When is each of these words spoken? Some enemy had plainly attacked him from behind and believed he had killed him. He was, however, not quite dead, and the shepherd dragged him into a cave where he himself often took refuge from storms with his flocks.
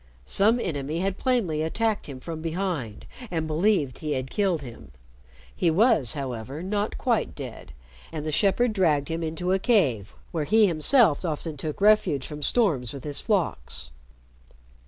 Some 0.25 0.59
enemy 0.59 1.01
had 1.01 1.19
plainly 1.19 1.61
attacked 1.61 2.07
him 2.07 2.19
from 2.19 2.41
behind 2.41 3.05
and 3.29 3.45
believed 3.45 3.99
he 3.99 4.13
had 4.13 4.31
killed 4.31 4.63
him. 4.63 4.89
He 5.55 5.69
was, 5.69 6.13
however, 6.13 6.63
not 6.63 6.97
quite 6.97 7.35
dead, 7.35 7.71
and 8.11 8.25
the 8.25 8.31
shepherd 8.31 8.73
dragged 8.73 9.09
him 9.09 9.21
into 9.21 9.51
a 9.53 9.59
cave 9.59 10.15
where 10.31 10.45
he 10.45 10.65
himself 10.65 11.23
often 11.23 11.55
took 11.55 11.79
refuge 11.81 12.25
from 12.25 12.41
storms 12.41 12.93
with 12.93 13.03
his 13.03 13.21
flocks. 13.21 13.91